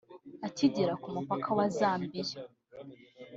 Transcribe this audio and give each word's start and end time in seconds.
Akigera 0.47 0.93
ku 1.01 1.07
mupaka 1.15 1.49
wa 1.57 1.65
Zambia 1.77 2.25